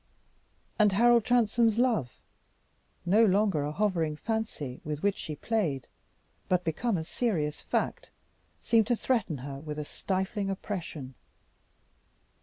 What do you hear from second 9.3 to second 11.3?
her with a stifling oppression.